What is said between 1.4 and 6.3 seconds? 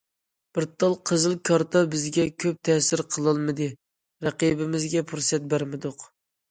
كارتا بىزگە كۆپ تەسىر قىلالمىدى، رەقىبىمىزگە پۇرسەت بەرمىدۇق.